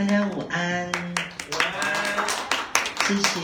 [0.00, 0.88] 大家午安。
[0.88, 2.26] 午安。
[3.06, 3.40] 谢谢。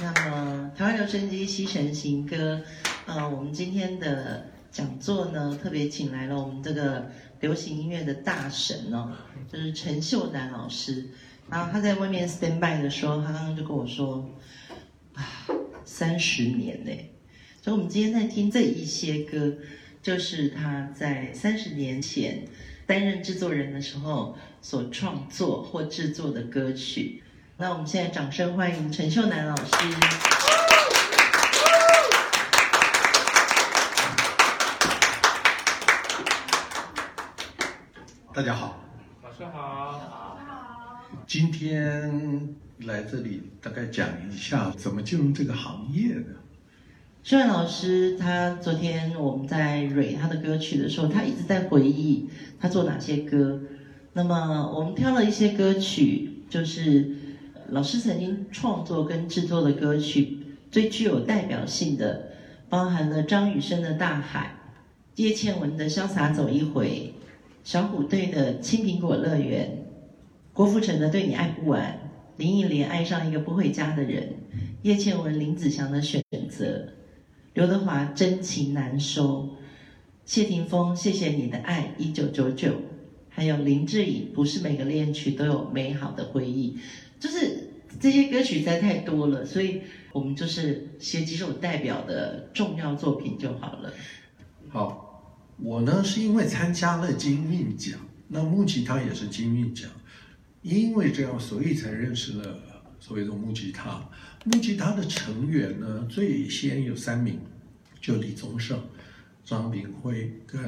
[0.00, 2.62] 那么，台湾留声机西城行歌，
[3.06, 9.10] 呃，我们今天的讲座呢，特别请来了我们这个流行音乐的大神哦，
[9.52, 11.08] 就是陈秀男老师。
[11.50, 14.30] 然后他在外面 stand by 的时候，他刚刚就跟我说，
[15.14, 15.24] 啊，
[15.84, 16.92] 三十年呢。
[17.60, 19.52] 所以我们今天在听这一些歌，
[20.00, 22.44] 就是他在三十年前
[22.88, 27.22] 担任制作人的时候所创作或制作的歌曲。
[27.58, 29.72] 那我们现在掌声欢迎陈秀楠老师。
[38.32, 38.80] 大家好，
[39.22, 40.00] 老师好。
[41.26, 46.47] 今天来这里大概讲一下怎么进入这个行业的。
[47.28, 52.26] 秀男老师，他昨天我们在蕊他的歌曲的时候，他一直在回忆
[52.58, 53.60] 他做哪些歌。
[54.14, 57.14] 那么我们挑了一些歌曲，就是
[57.68, 60.38] 老师曾经创作跟制作的歌曲，
[60.70, 62.30] 最具有代表性的，
[62.70, 64.56] 包含了张雨生的《大海》，
[65.22, 67.12] 叶倩文的《潇洒走一回》，
[67.62, 69.66] 小虎队的《青苹果乐园》，
[70.54, 71.92] 郭富城的《对你爱不完》，
[72.38, 74.32] 林忆莲爱上一个不回家的人，
[74.80, 76.94] 叶倩文林子祥的选择。
[77.58, 79.56] 刘德华真情难收，
[80.24, 82.72] 谢霆锋谢谢你的爱一九九九，
[83.28, 86.78] 还有林志颖不是每个恋曲都有美好的回忆，
[87.18, 89.80] 就是这些歌曲实在太多了，所以
[90.12, 93.92] 我们就是写几首代表的重要作品就好了。
[94.68, 97.98] 好，我呢是因为参加了金韵奖，
[98.28, 99.90] 那木吉他也是金韵奖，
[100.62, 102.60] 因为这样所以才认识了
[103.00, 104.08] 所谓的木吉他。
[104.44, 107.40] 木吉他的成员呢，最先有三名，
[108.00, 108.80] 就李宗盛、
[109.44, 110.60] 张炳辉跟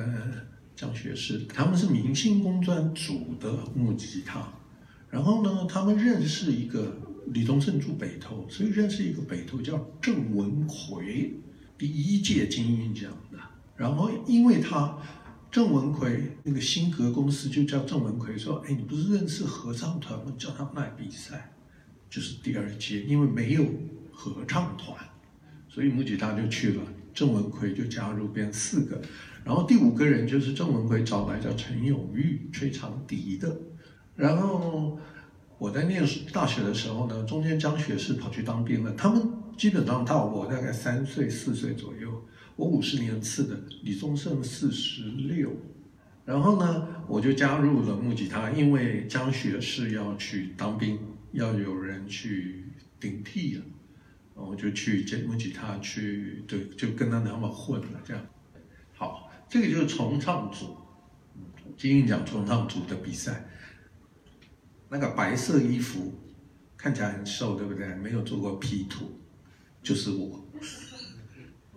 [0.75, 4.53] 蒋学士，他们是明星工专组的木吉他。
[5.09, 6.97] 然后呢，他们认识一个
[7.29, 11.35] 李宗盛住北投，所以认识一个北投叫郑文魁，
[11.79, 13.39] 第一届金韵奖的。
[13.77, 14.99] 然后因为他
[15.51, 20.33] 郑文魁那个新格公司就叫郑文魁说：“哎，你不是认识合唱团吗？
[20.37, 21.53] 叫他们来比赛。”
[22.11, 23.65] 就是第二届，因为没有
[24.13, 24.99] 合唱团，
[25.69, 26.83] 所以木吉他就去了。
[27.15, 29.01] 郑文魁就加入，变四个。
[29.45, 33.57] 然后第五个人就是郑文魁找来叫陈永玉吹长笛的。
[34.15, 34.99] 然后
[35.59, 38.93] 我在念大学的时候呢，中间张学士跑去当兵了。
[38.93, 39.23] 他们
[39.57, 42.23] 基本上到我大概三岁四岁左右，
[42.57, 45.51] 我五十年次的，李宗盛四十六。
[46.25, 50.99] 然后呢，我就加入了木吉他，因为张学士要去当兵。
[51.33, 52.65] 要有人去
[52.99, 53.65] 顶替了，
[54.35, 58.27] 我就去接木吉他去，对，就跟他那么混了这样。
[58.95, 60.77] 好，这个就是重唱组，
[61.77, 63.47] 金韵奖重唱组的比赛。
[64.89, 66.13] 那个白色衣服
[66.77, 67.95] 看起来很瘦，对不对？
[67.95, 69.21] 没有做过 P 图，
[69.83, 70.45] 就是我，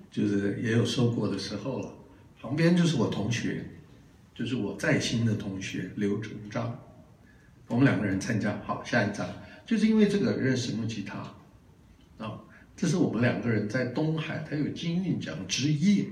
[0.10, 1.94] 就是也有瘦过的时候了。
[2.42, 3.64] 旁边就是我同学，
[4.34, 6.83] 就是我在新的同学刘成章。
[7.68, 9.28] 我们两个人参加，好，下一张，
[9.66, 11.20] 就是因为这个认识木吉他，
[12.24, 12.40] 啊、
[12.76, 16.06] 这是我们两个人在东海，他有金韵奖之夜，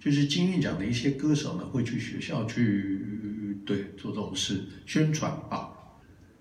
[0.00, 5.70] 就是金韵奖的一些歌手呢会去学校去对做这种事宣传吧，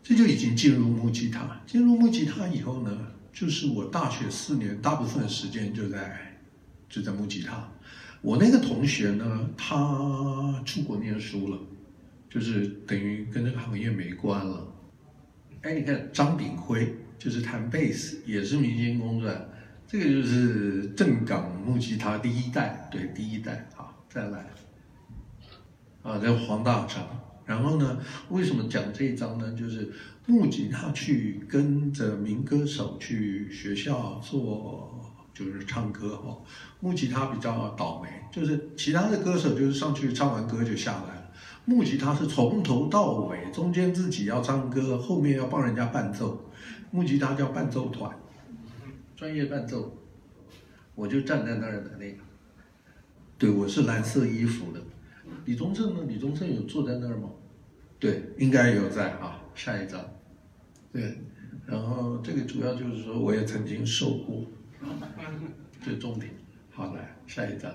[0.02, 6.40] 这就已经进入木吉他，进入木吉他以后呢，就是我大学四年大部分时间就在
[6.90, 7.72] 就在木吉他，
[8.22, 11.60] 我那个同学呢，他出国念书了。
[12.30, 14.74] 就是等于跟这个行业没关了。
[15.62, 19.32] 哎，你看张炳辉就是弹贝斯，也是明星工作，
[19.88, 23.68] 这个就是正港木吉他第一代，对，第一代。
[23.76, 24.46] 好，再来。
[26.04, 27.04] 啊，这黄大昌。
[27.46, 27.98] 然后呢，
[28.30, 29.54] 为什么讲这一张呢？
[29.54, 29.90] 就是
[30.26, 35.02] 木吉他去跟着民歌手去学校做，
[35.34, 36.44] 就是唱歌哦。
[36.82, 41.17] 木吉他比较倒霉，就是其他的歌手就是上去唱完歌就下来。
[41.70, 46.50] 木吉他是从头到尾，中间自己要唱歌，后面要帮人家伴奏。
[46.92, 48.18] 木吉他叫伴奏团，
[49.18, 49.94] 专业伴奏。
[50.96, 52.20] 我就站在那儿的那个，
[53.38, 54.82] 对，我是蓝色衣服的。
[55.44, 56.00] 李宗盛呢？
[56.08, 57.30] 李宗盛有坐在那儿吗？
[58.00, 59.44] 对，应该有在啊。
[59.54, 60.00] 下一张，
[60.94, 61.18] 对，
[61.66, 64.46] 然后这个主要就是说，我也曾经受过，
[65.84, 66.32] 这重点。
[66.72, 67.70] 好，来下一张。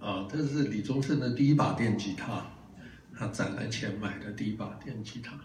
[0.00, 2.42] 啊，这是李宗盛的第一把电吉他，
[3.14, 5.38] 他攒了钱买的第一把电吉他，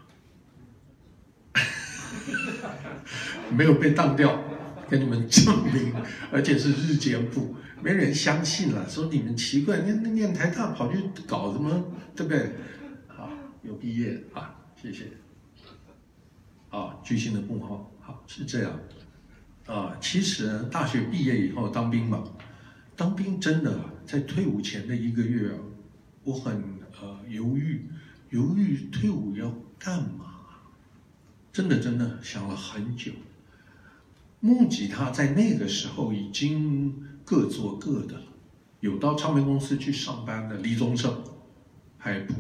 [3.52, 4.42] 没有被当掉，
[4.90, 5.94] 跟你们证明，
[6.32, 12.52] 而且是日间部，没人相信了，说你们奇怪，念念台大跑去搞什么，对不对？
[13.08, 13.30] 好，
[13.62, 15.12] 有毕业啊，谢谢。
[16.70, 18.80] 啊，巨星的幕后，好是这样，
[19.66, 22.24] 啊，其实大学毕业以后当兵嘛，
[22.96, 25.52] 当兵真的在退伍前的一个月，
[26.24, 26.62] 我很
[27.02, 27.86] 呃犹豫，
[28.30, 30.36] 犹豫退伍要干嘛，
[31.52, 33.12] 真的真的想了很久。
[34.40, 36.94] 木吉他在那个时候已经
[37.24, 38.24] 各做各的了，
[38.80, 41.24] 有到唱片公司去上班的李宗盛、
[41.98, 42.36] 海普。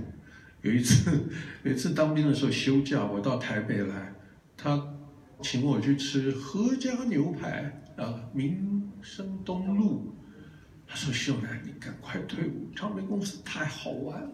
[0.61, 1.11] 有一次，
[1.63, 4.13] 有一次当兵的时候休假，我到台北来，
[4.57, 4.95] 他
[5.41, 10.15] 请我去吃何家牛排啊，民生东路。
[10.87, 14.33] 他说：“秀兰，你赶快退伍，唱片公司太好玩了。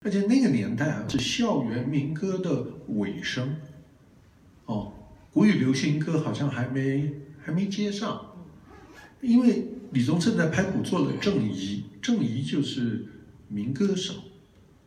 [0.00, 3.56] 而且那个年代啊，是校园民歌的尾声，
[4.66, 4.92] 哦，
[5.30, 8.34] 国语流行歌好像还没还没接上，
[9.20, 13.06] 因为李宗盛在拍古作了郑怡，郑怡就是
[13.48, 14.14] 民歌手。”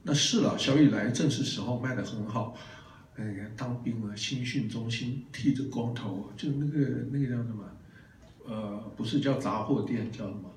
[0.04, 2.56] 那是了，小雨来正是时候卖得很好。
[3.16, 6.80] 哎呀，当兵了，新训中心剃着光头，就那个
[7.12, 7.64] 那个叫什么？
[8.46, 10.50] 呃，不是叫杂货店，叫什么？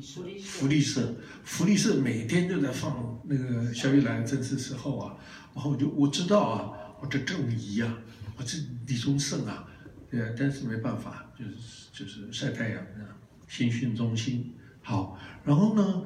[0.00, 0.22] 福
[0.66, 1.14] 利社。
[1.44, 5.16] 福利社，每天都在放那个小雨来正式时候啊。
[5.54, 7.98] 然后我就我知道啊，我这郑怡啊，
[8.36, 9.68] 我这李宗盛啊，
[10.10, 13.16] 对啊，但是没办法，就是就是晒太阳啊。
[13.48, 14.52] 新训中心
[14.82, 16.04] 好，然后呢，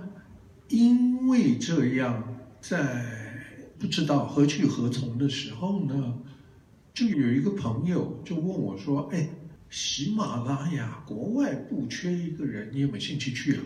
[0.69, 2.36] 因为这样。
[2.62, 3.06] 在
[3.78, 6.19] 不知道何去何从的时候呢，
[6.93, 9.31] 就有一个朋友就问我说：“哎，
[9.70, 13.62] 喜马拉雅国外不缺一个人，你有没有兴趣去啊？”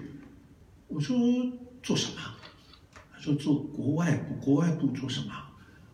[0.95, 1.17] 我说
[1.83, 2.21] ：“做什么？”
[3.13, 5.33] 他说：“做国外部，国外部做什么？”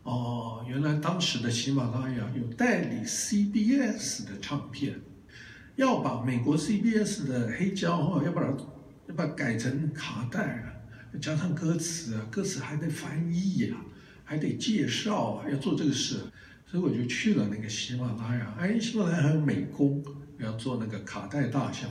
[0.05, 5.00] 哦，原来当时的喜马拉雅有代理 CBS 的唱片，
[5.76, 8.49] 要把美国 CBS 的黑胶哦，要把它
[9.08, 10.73] 要把它改成卡带啊。
[11.20, 13.81] 加上歌词啊，歌词还得翻译呀、啊，
[14.25, 16.19] 还得介绍啊，要做这个事，
[16.67, 18.55] 所以我就去了那个喜马拉雅。
[18.58, 20.05] 哎，喜马拉雅还有美工，
[20.38, 21.88] 要做那个卡带大小。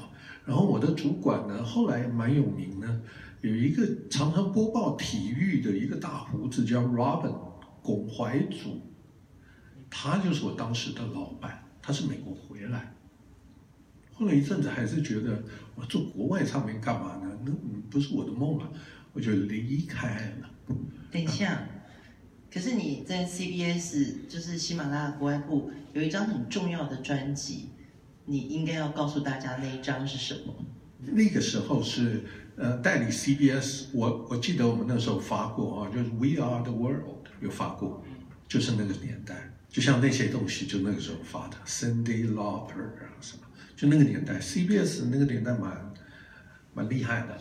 [0.50, 3.02] 然后我的主管呢，后来蛮有名呢，
[3.42, 7.36] 有一个常常播报体育的一个大胡子叫 Robin
[7.84, 8.82] 龚怀祖，
[9.92, 12.96] 他就是我当时的老板，他是美国回来。
[14.12, 15.44] 后来一阵子还是觉得
[15.76, 17.32] 我做国外唱片干嘛呢？
[17.46, 17.52] 那
[17.92, 18.74] 不是我的梦了。
[19.14, 20.50] 我就离开了。
[21.12, 21.64] 等一下，
[22.52, 27.70] 可是你在 CBS 就是喜马拉雅国外部有一张很重要的专辑，
[28.30, 30.54] 你应该要告诉大家那一张是什么？
[31.00, 32.24] 那个时候是
[32.56, 38.06] 呃代理 CBS，我我记得我们那时候发过啊，就是 We Are the World 有发过，
[38.48, 43.44] 就是那个年代，就像那些东西就那个时候发的 Cindy Lauper 啊什么，
[43.76, 45.94] 就那个年代，CBS 那个年代蛮
[46.76, 47.36] 蛮厉害的。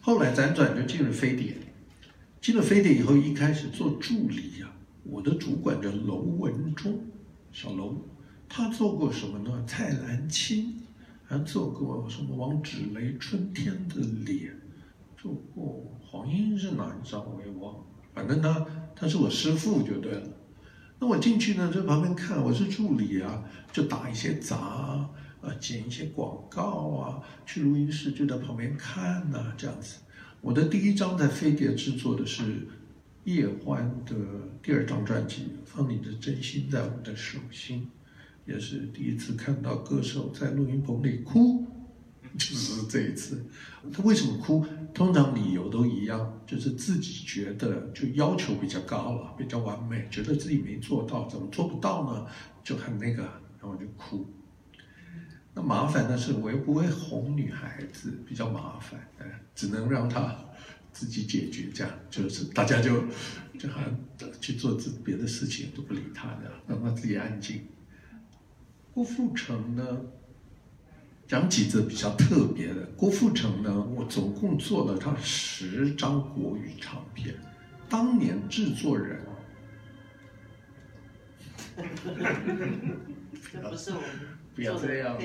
[0.00, 1.56] 后来辗转就进了飞碟，
[2.40, 4.78] 进了飞碟以后，一开始做助理呀、啊。
[5.02, 7.00] 我的主管叫楼文忠，
[7.50, 8.06] 小楼，
[8.52, 9.64] 他做过什么呢？
[9.64, 10.74] 蔡澜清，
[11.24, 14.50] 还做过什么王芷蕾《春天的脸》，
[15.16, 17.80] 做过黄莺是哪一张我也忘了，
[18.12, 18.66] 反正他
[18.96, 20.28] 他是我师傅就对了。
[20.98, 25.08] 那我进去呢，在旁边看，我是助理啊，就打一些杂。
[25.40, 26.62] 啊，剪一些广告
[26.98, 30.00] 啊，去录音室就在旁边看呐、这样子。
[30.42, 32.68] 我的第一张在飞碟制作的是
[33.24, 34.14] 叶欢的
[34.62, 37.80] 第二张专辑《放你的真心在我的手心》，
[38.50, 41.64] 也是第一次看到歌手在录音棚里哭，
[42.36, 43.46] 就是这一次。
[43.92, 44.66] 他为什么哭？
[44.92, 52.26] 通常理由都一样，就是自己觉得就要求比较高了，比较完美，觉得自己没做到，怎么做不到呢？
[52.64, 53.22] 就很那个，
[53.60, 54.26] 然后就哭。
[55.54, 60.36] 那麻烦的是，我又不会哄女孩子，比较麻烦，哎，只能让她
[60.92, 63.04] 自己解决，这样就是大家就
[63.58, 67.62] 就好像去做自别的事情，都不理她的，让她自己安静。
[68.92, 70.00] 郭富城呢，
[71.26, 72.86] 讲几则比较特别的。
[72.96, 77.34] 郭富城呢，我总共做了他十张国语唱片，
[77.88, 79.20] 当年制作人。
[83.52, 84.00] 这不是我。
[84.54, 85.16] 不要这样，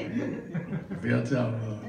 [1.01, 1.81] 不要这样了！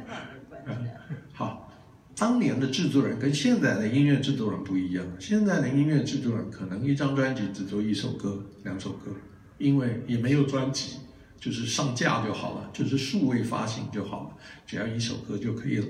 [1.32, 1.70] 好，
[2.16, 5.06] 当年的制作人跟现在的音乐制作人不一样。
[5.20, 9.12] 现在的音乐制作人可能一张专辑只做一首歌、两首歌，
[9.58, 10.96] 因为也没有专辑，
[11.38, 15.86] 就是上架就好了，就是数位发行就好了，只要一首歌就可以了。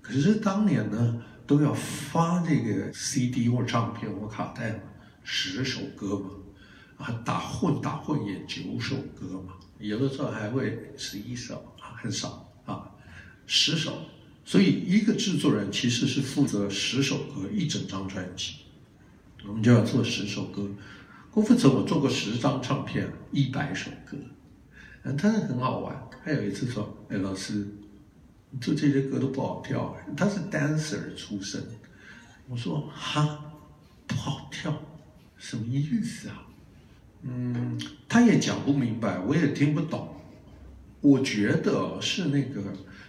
[0.00, 4.80] 可是当年呢，都要发这个 CD 或唱片或卡带嘛，
[5.24, 6.30] 十首歌嘛，
[7.04, 9.54] 啊，打混打混也九首歌嘛。
[9.78, 12.90] 有的时候还会十一首啊，很少啊，
[13.46, 13.98] 十首。
[14.44, 18.54] 所以一个制作人其实是负责十首歌一整张专辑，
[19.46, 20.68] 我们就要做十首歌。
[21.30, 24.16] 郭富城我做过十张唱片，一百首歌，
[25.02, 25.96] 嗯，他是很好玩。
[26.22, 27.66] 还有一次说，哎，老师，
[28.60, 29.96] 做这些歌都不好跳。
[30.16, 31.62] 他是 dancer 出身，
[32.48, 33.52] 我说哈，
[34.06, 34.74] 不好跳，
[35.36, 36.46] 什么意思啊？
[37.22, 40.08] 嗯，他也讲不明白，我也听不懂。
[41.00, 42.62] 我觉得是那个，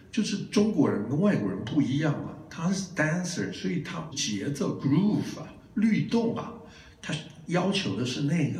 [0.10, 2.38] 就是中国人跟外国人不一样啊。
[2.50, 6.54] 他是 dancer，所以他节奏 groove 啊，律动啊，
[7.02, 7.14] 他
[7.48, 8.60] 要求的是那个。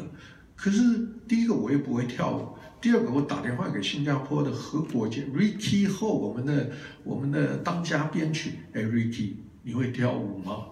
[0.56, 0.82] 可是
[1.28, 2.50] 第一个我也不会跳舞，
[2.82, 6.72] 第二个我打电话给新加坡的何国杰 Ricky Ho，我们的
[7.04, 10.66] 我们的当家编曲，哎 Ricky，你会跳舞吗？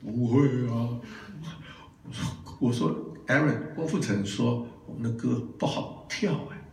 [0.00, 1.00] 不会啊。
[2.04, 6.70] 我说我说 Aaron，郭富城说我们的歌不好跳哎，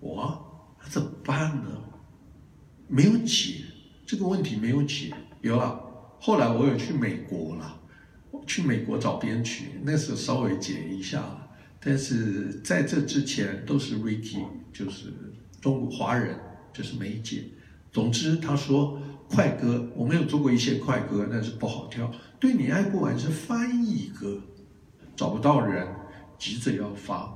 [0.00, 1.70] 我怎么办呢？
[2.88, 3.62] 没有解。
[4.04, 5.12] 这个问题没有解，
[5.42, 5.80] 有了。
[6.20, 7.80] 后来我有去美国了，
[8.46, 11.45] 去美国找编曲，那时候稍微解一下。
[11.86, 15.12] 但是在这之前都是 Ricky，就是
[15.60, 16.36] 中国华人，
[16.72, 17.44] 就是梅姐。
[17.92, 22.12] 总之他说快歌，我们有做过一些快歌，但是不好跳。
[22.40, 24.42] 对你爱不完是翻译歌，
[25.14, 25.86] 找不到人，
[26.36, 27.32] 急着要发，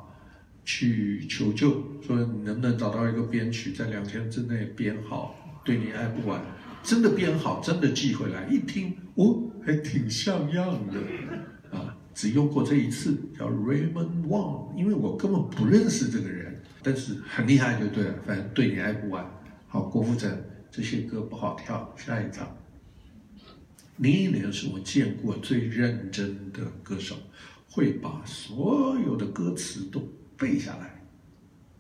[0.65, 5.37] 去求救，说你能不能找到一个编曲，在两天之内编好。
[5.65, 6.43] 对你爱不完，
[6.83, 10.99] 真的编好，真的寄回来，一听哦，还挺像样的，
[12.21, 19.25] 只用过这一次，叫 Raymond Wong，因为我根本不认识这个人，但是很厉害就对了，反正对你爱不完。
[19.67, 20.31] 好，郭富城
[20.71, 22.47] 这些歌不好跳，下一张。
[23.97, 27.17] 林忆莲是我见过最认真的歌手，
[27.71, 31.03] 会把所有的歌词都背下来，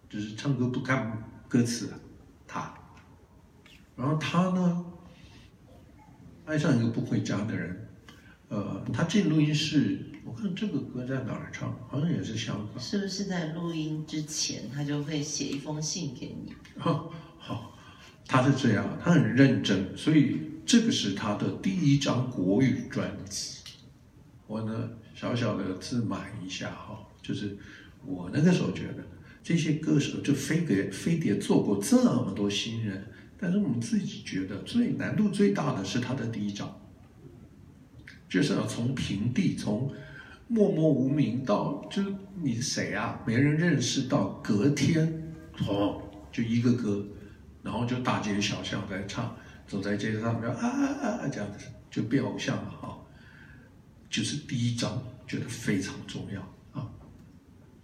[0.08, 1.92] 就是唱歌不看歌词，
[2.46, 2.72] 他。
[3.94, 4.86] 然后他呢，
[6.46, 7.88] 爱上一个不回家的人，
[8.48, 12.82] 呃，他进录音室，我看这个歌在哪儿唱，好像也是香港。
[12.82, 16.52] 是不是在录音之前，他就会写一封信给你？
[16.78, 17.78] 好，好，
[18.26, 23.58] 他是这样，他很认真，所以这个是他的第一张国语专辑。
[24.46, 27.56] 我呢，小小的自满一下哈，就是
[28.04, 29.04] 我那个时候觉得，
[29.42, 33.06] 这些歌手就飞碟飞碟做过这么多新人。
[33.42, 36.78] 但是我们自己觉得最难度最大的是他的第一张，
[38.28, 39.90] 就是要从平地，从
[40.50, 42.02] 默默无名到就
[42.34, 45.32] 你谁啊，没人认识到隔天
[45.68, 46.02] 哦，
[46.32, 47.06] 就一个歌，
[47.62, 49.36] 然后就大街小巷在唱，
[49.68, 52.98] 走在街上就啊啊啊这样子就变偶像了哈，
[54.10, 56.40] 就是第一张觉得非常重要
[56.72, 56.90] 啊，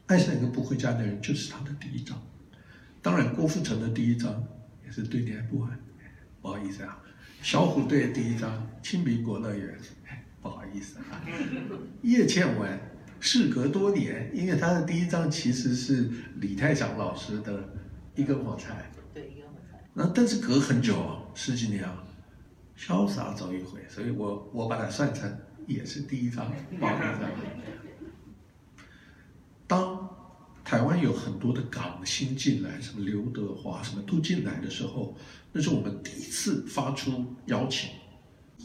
[0.07, 2.21] 爱上一个不回家的人就是他的第一张，
[3.01, 4.45] 当然郭富城的第一张。
[4.85, 5.77] 也是对你爱不完，
[6.41, 7.03] 不好意思啊。
[7.43, 8.53] 小虎队的第一张
[8.89, 9.77] 《青苹果乐园》，
[10.49, 11.21] 不好意思啊。
[12.03, 12.79] 叶倩文，
[13.19, 17.59] 事隔多年，因为他的第一张其实是李泰祥老师的
[18.15, 19.85] 《一根火柴》，对，一根火柴。
[19.93, 22.05] 那但是隔很久啊，十几年啊，
[22.79, 25.37] 潇洒走一回，所以我我把它算成
[25.67, 27.31] 也是第一张，不好意思啊。
[29.67, 30.09] 当。
[30.67, 35.17] 台湾有很多的港星进来，什么刘德华什么都进来的时候，
[35.53, 37.91] 那是我们第一次发出邀请，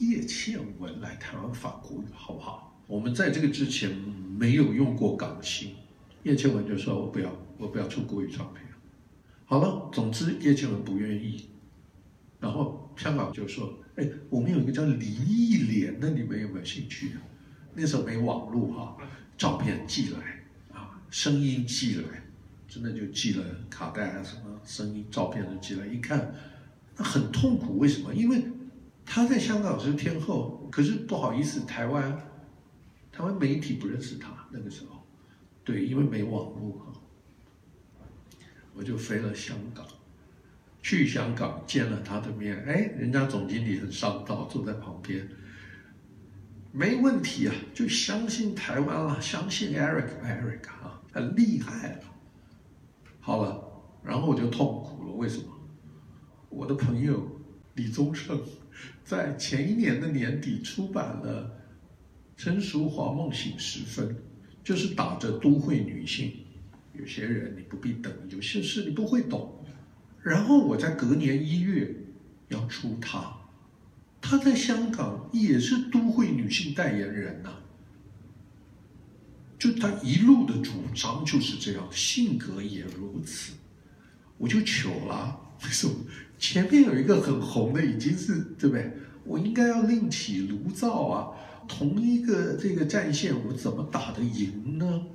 [0.01, 2.75] 叶倩文来台湾法国语，好不好？
[2.87, 3.95] 我们在这个之前
[4.37, 5.75] 没有用过港星，
[6.23, 8.65] 叶倩文就说：“我不要，我不要出国语唱片。”
[9.45, 11.49] 好了，总之叶倩文不愿意，
[12.39, 17.11] 然后香港就说：“哎，我们有一个叫林忆莲的，你们有没有兴趣？”
[17.75, 18.97] 那时候没网络哈，
[19.37, 20.43] 照片寄来
[20.73, 20.99] 啊。
[21.11, 22.23] 声音寄来，
[22.67, 25.85] 真的就寄了卡带啊，什么声音、照片都寄来。
[25.85, 26.33] 一看，
[26.97, 27.77] 那很痛苦。
[27.77, 28.13] 为什么？
[28.15, 28.43] 因为
[29.05, 32.17] 他在香港是天后，可是不好意思，台湾
[33.11, 34.31] 台湾媒体不认识他。
[34.51, 35.03] 那个时候，
[35.63, 36.81] 对，因为没网络，
[38.73, 39.85] 我就飞了香港，
[40.81, 42.63] 去香港见了他的面。
[42.65, 45.27] 哎，人家总经理很上道，坐在旁边。
[46.73, 52.03] 没问题啊，就相信台湾了，相信 Eric，Eric 啊，很厉害了。
[53.19, 53.61] 好了，
[54.03, 55.45] 然后我就痛苦了，为什么？
[56.49, 57.25] 我的朋友
[57.75, 58.39] 李宗盛
[59.11, 61.59] 在前一年的年底出版了
[62.41, 64.07] 《陈淑樺梦醒时分》，
[64.63, 66.31] 就是打着都会女性，
[66.97, 69.65] 有些人你不必等，有些事你不会懂。
[70.23, 71.93] 然后我在隔年一月
[72.47, 73.35] 要出他。
[74.21, 77.53] 她在香港也是都会女性代言人呐、
[79.59, 83.55] 就她一路的主张就是这样，性格也如此，
[84.37, 85.37] 我就糗了。
[85.65, 85.95] 为什么？
[86.41, 88.91] 前面有一个很红的，已经是对不对？
[89.23, 91.31] 我应该要另起炉灶啊！
[91.67, 95.05] 同一个这个战线，我怎么打得赢呢？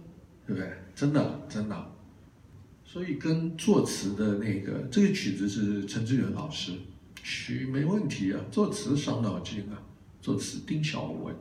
[0.46, 0.72] 对不对？
[0.94, 1.92] 真的，真的。
[2.84, 6.72] 所以跟作词的那个这个曲子是陈志远老师，
[7.24, 9.82] 曲没问题啊，作词伤脑筋啊，
[10.22, 11.34] 作词丁晓文，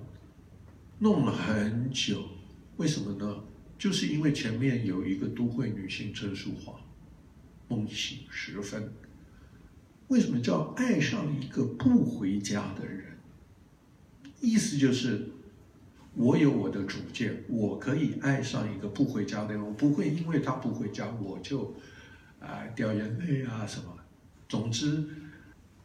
[0.97, 2.23] 弄了很久，
[2.77, 3.43] 为什么呢？
[3.77, 6.73] 就是因为前面有一个都会女性陈淑华，
[7.67, 8.91] 梦醒时分。
[10.07, 13.05] 为什么叫爱上一个不回家的人？
[14.41, 15.29] 意思就是。
[16.17, 21.75] 我有我的主见，我可以爱上一个不回家的人，我不会因为他不回家我就
[22.39, 23.93] 啊、掉眼泪啊什么。
[24.47, 25.03] 总之，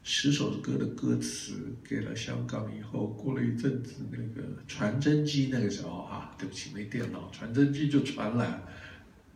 [0.04, 8.62] 十首歌的歌词给了香港以后，过了一阵子，那个传真机那个时候啊，对不起，没电脑，传真机就传来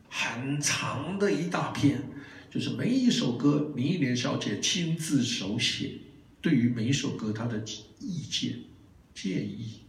[0.08, 2.00] 很长的一大片，
[2.54, 5.90] 就是每一首歌，林忆莲小姐亲自手写，
[6.40, 7.60] 对于每一首歌她的
[7.98, 8.60] 意见
[9.12, 9.80] 建议。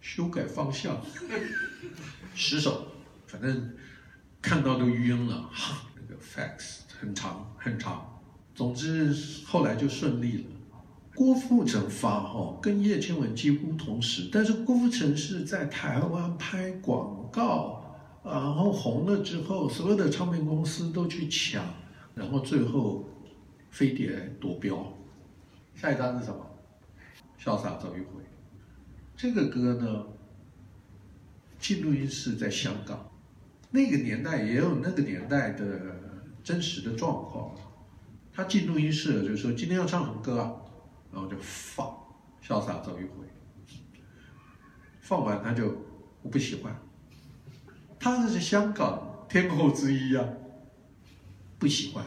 [0.00, 1.04] 修改方向，
[2.32, 2.86] 十首，
[3.26, 3.72] 反正
[4.40, 5.50] 看到都晕了。
[5.52, 8.22] 哈，那个 fax 很长很长，
[8.54, 9.12] 总之
[9.44, 10.44] 后来就顺利了。
[11.16, 21.64] 郭富城发哈，跟叶倩文几乎同时，但是郭富城是在台湾拍广告，然后红了之后，所有的唱片公司都去抢，
[22.14, 23.08] 然后最后
[23.70, 24.92] 飞碟夺标。
[25.74, 26.46] 下一张是什么？
[27.38, 28.22] 潇洒走一回。
[29.16, 30.06] 这个歌呢，
[31.58, 33.10] 进录音室在香港，
[33.70, 35.96] 那个年代也有那个年代的
[36.44, 37.54] 真实的状况。
[38.32, 40.52] 他进录音室就说：“今天要唱什么歌啊？”
[41.12, 41.86] 然后就放
[42.46, 43.26] 《潇洒走一回》，
[45.00, 45.66] 放完他就
[46.22, 46.74] 我不喜欢。
[48.00, 50.26] 他那是香港天后之一啊，
[51.62, 52.04] 不喜欢。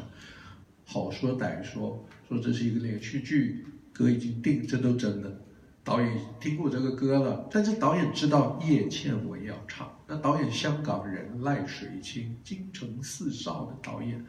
[0.83, 5.41] 好说歹说，说这是一个连续剧，歌已经定，这都真的。
[5.81, 9.97] 导演听过这个歌了，但是导演知道叶倩文要唱。
[10.07, 14.25] 那导演香港人赖水清，京城四少的导演。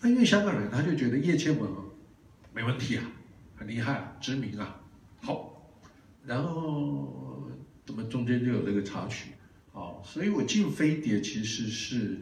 [0.00, 1.70] 那因为香港人，他就觉得叶倩文
[2.54, 3.04] 没问题啊，
[3.56, 4.80] 很厉害啊，知名啊。
[5.20, 5.76] 好，
[6.24, 7.50] 然后
[7.84, 9.32] 怎么中间就有这个插曲？
[9.74, 12.20] 啊，所以我进飞碟其实是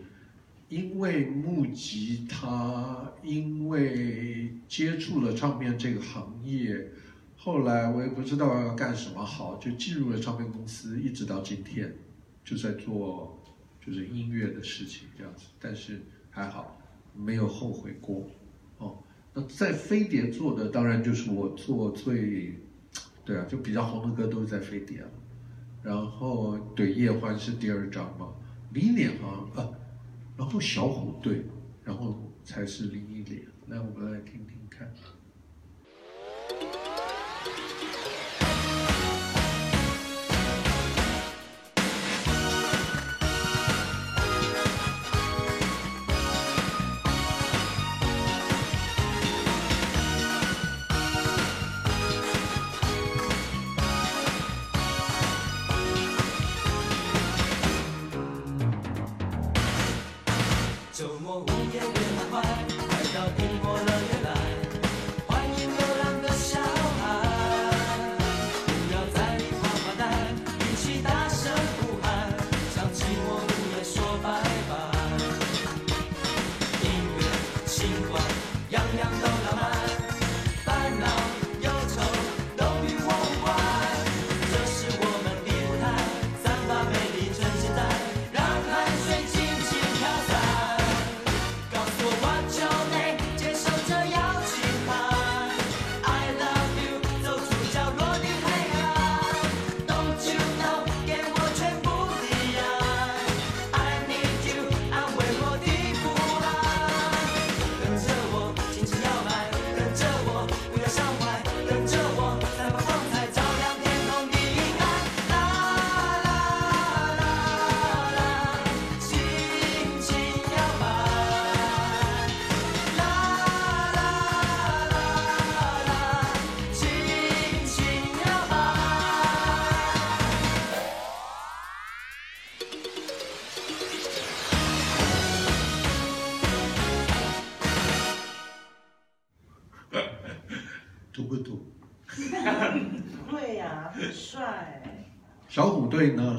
[0.73, 6.89] 因为木吉他，因为接触了唱片这个行业。
[7.37, 11.95] 后来我也不知道要干什么好，就进入了唱片公司，一直到今天，
[12.43, 13.39] 就在做
[13.85, 15.45] 就是音乐的事情这样子。
[15.61, 16.81] 但是还好，
[17.15, 18.27] 没有后悔过。
[18.79, 18.97] 哦，
[19.35, 22.59] 那在飞碟做的当然就是我做最，
[23.27, 25.11] 对啊，就比较红的歌都是在飞碟了。
[25.83, 28.29] 然后对叶欢是第二张嘛，
[28.73, 29.71] 明年好像啊，
[30.37, 31.45] 然后小虎队，
[31.85, 33.47] 然后才是林忆莲。
[33.69, 34.93] 来，我们来听听看。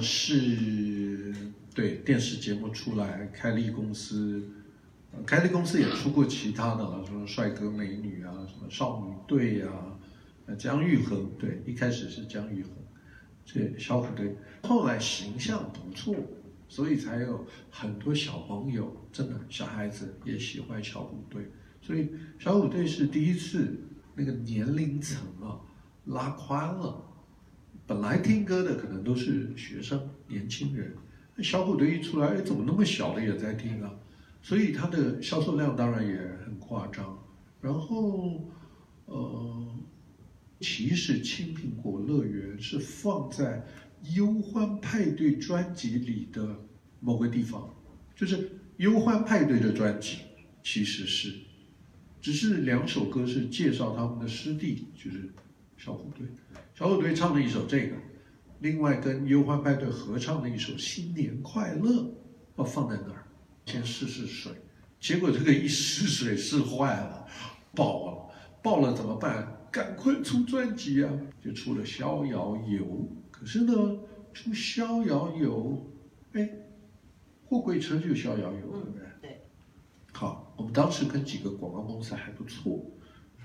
[0.03, 1.33] 是
[1.73, 4.43] 对电视节目出来，开立公司，
[5.25, 9.97] 开立公司也出过其他的，什么帅哥美女啊，什么少女队啊，
[10.59, 12.71] 姜育恒对，一开始是姜育恒，
[13.45, 16.15] 这小虎队后来形象不错，
[16.67, 21.49] 所以才有很多小朋友，真的小孩子也喜欢小虎队。
[21.81, 23.77] 所以小虎队是第一次
[24.15, 25.59] 那个年龄层啊
[26.05, 27.03] 拉宽了，
[27.85, 30.93] 本来听歌的可能都是学生、年轻人，
[31.39, 33.93] 小虎队一出来，哎，怎么那么小的也在听啊？
[34.41, 36.15] 所以它的销售量当然也
[36.45, 37.17] 很夸张。
[37.61, 38.49] 然后，
[39.05, 39.67] 呃，
[40.59, 43.65] 其实《青苹果乐园》是放在
[44.15, 46.57] 《忧欢派对》专辑里的
[46.99, 47.73] 某个地方，
[48.15, 48.37] 就是
[48.77, 50.17] 《忧欢派对》的专辑，
[50.61, 51.33] 其实是，
[52.21, 55.29] 只是两首歌是介绍他们的师弟，就是
[55.77, 56.27] 小虎队，
[56.73, 57.95] 小虎队唱了一首这个，
[58.59, 61.91] 另外跟忧欢派对合唱的一首《新年快乐》，
[62.57, 63.23] 要放在那儿，
[63.67, 64.51] 先试试水，
[64.99, 67.27] 结果这个一试水试坏了。
[67.75, 68.33] 爆了，
[68.63, 69.67] 爆了怎么办？
[69.71, 71.11] 赶快出专辑啊！
[71.43, 72.85] 就出了《逍遥游》。
[73.29, 73.73] 可是呢，
[74.33, 75.83] 出《逍遥游》，
[76.39, 76.49] 哎，
[77.45, 79.01] 货柜车就《逍遥游》，对不对？
[79.21, 79.41] 对。
[80.11, 82.83] 好，我们当时跟几个广告公司还不错。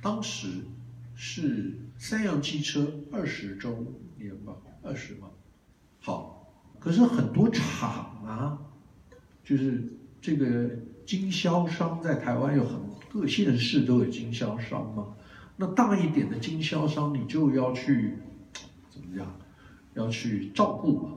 [0.03, 0.49] 当时
[1.21, 3.85] 是三洋汽车二十周
[4.17, 5.29] 年吧，二十嘛。
[6.01, 8.59] 好，可是很多厂啊，
[9.43, 9.83] 就是
[10.21, 10.71] 这个
[11.05, 12.89] 经销商在台湾有很。
[13.11, 15.15] 各县市都有经销商嘛，
[15.57, 18.19] 那大一点的经销商你就要去
[18.91, 19.27] 怎么样？
[19.95, 21.13] 要去照顾嘛，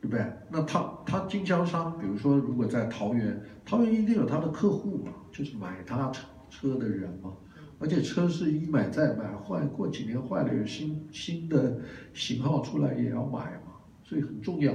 [0.00, 0.26] 对不对？
[0.50, 7.30] 那他他经销商，比如说如果在桃园，桃园一定有他的客户嘛，就是买他车车的人嘛，
[7.78, 11.78] 而且车是一买再买，坏过几年坏了有新新的
[12.14, 14.74] 型号出来也要买嘛，所以很重要。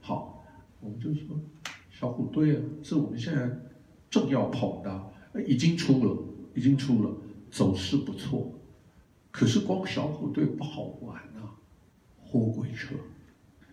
[0.00, 0.44] 好，
[0.80, 1.38] 我们就说
[1.90, 3.50] 小虎队啊，是我们现在
[4.08, 5.10] 正要捧的。
[5.46, 6.22] 已经出了，
[6.56, 7.16] 已经出了，
[7.52, 8.52] 走势不错。
[9.30, 11.54] 可是光小虎队不好玩啊，
[12.18, 12.96] 货柜车，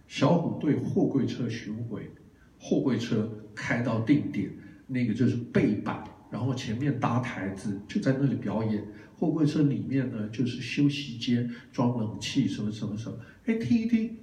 [0.07, 2.11] 小虎队货柜车巡回，
[2.59, 4.51] 货柜车开到定点，
[4.85, 8.85] 那个就是背板，然后前面搭台子，就在那里表演。
[9.17, 14.15] 货柜车里面呢，就是休息间装冷气，什么什么什么，哎，听一听，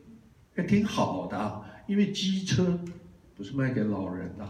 [0.54, 1.64] 还挺好的。
[1.86, 2.78] 因为机车
[3.34, 4.48] 不是卖给老人的，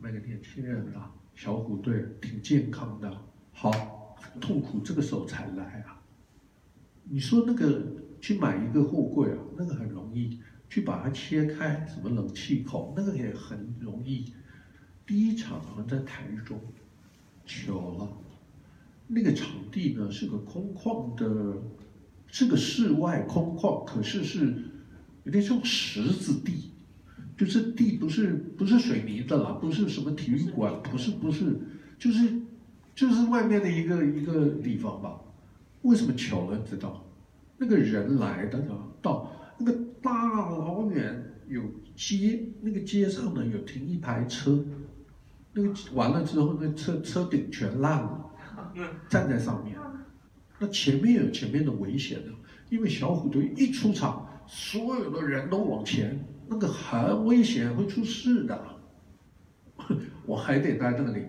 [0.00, 1.00] 卖给年轻人的。
[1.34, 3.10] 小虎队挺健康的，
[3.52, 6.00] 好痛苦，这个时候才来啊！
[7.04, 7.82] 你说那个
[8.20, 10.38] 去买一个货柜啊，那个很容易，
[10.68, 14.32] 去把它切开，什么冷气口，那个也很容易。
[15.06, 16.60] 第一场好像在台中，
[17.52, 18.08] 巧了，
[19.08, 21.62] 那个场地呢是个空旷的，
[22.28, 24.54] 是个室外空旷，可是是
[25.24, 26.70] 有点像石子地。
[27.34, 31.58] 就是地不是不是水泥的啦，不是什么体育馆，不是不是，
[31.98, 32.40] 就是
[32.94, 35.18] 就是外面的一个一个地方吧。
[35.80, 36.58] 为什么巧了？
[36.58, 37.04] 知道，
[37.58, 41.62] 那个人来的呢，到那个大老远有
[41.96, 44.64] 街，那个街上呢有停一排车，
[45.54, 48.30] 那个完了之后，那车车顶全烂了，
[49.08, 49.76] 站在上面，
[50.58, 52.32] 那前面有前面的危险的，
[52.70, 56.24] 因为小虎队一出场，所有的人都往前。
[56.48, 58.62] 那个很危险，会出事的。
[60.26, 61.24] 我还得在那里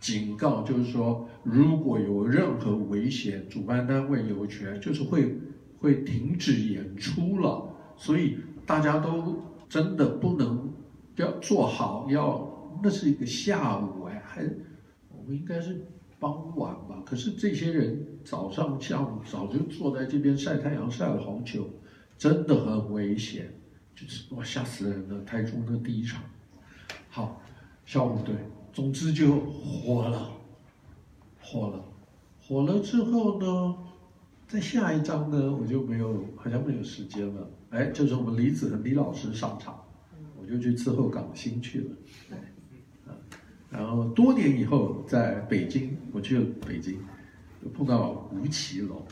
[0.00, 5.38] 警告，就是说，如果有任何危险，主办单位有权，就是会
[5.78, 7.68] 会停止演出了。
[7.96, 10.72] 所以大家都真的不能
[11.16, 12.51] 要做好，要
[12.82, 14.42] 那是一个下午哎，还
[15.08, 15.86] 我们应该是
[16.18, 17.02] 傍晚吧。
[17.04, 21.68] 可是这些人早上、下午早就坐在这边晒太阳晒了好久，
[22.18, 23.52] 真的很危险。
[23.94, 25.22] 就是哇，吓死人了！
[25.22, 26.22] 台中的第一场，
[27.10, 27.42] 好，
[27.84, 28.34] 小虎队，
[28.72, 30.30] 总之就火了，
[31.38, 31.84] 火了，
[32.40, 33.76] 火了之后呢，
[34.48, 37.50] 在下一章呢，我就没有，好像没有时间了。
[37.68, 39.78] 哎，就是我们李子和李老师上场，
[40.40, 41.90] 我就去伺候港星去了。
[43.72, 47.00] 然后多年以后在北京，我去北京，
[47.72, 49.02] 碰到吴奇隆，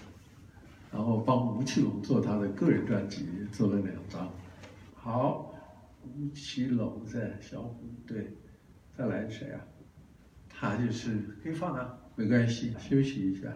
[0.93, 4.31] 然后帮吴奇隆做他的个人专辑，做了两张。
[4.95, 5.55] 好，
[6.05, 8.37] 吴奇隆在小虎队，
[8.95, 9.61] 再来谁啊？
[10.49, 13.49] 他就是可以放啊，没关系，休息一下。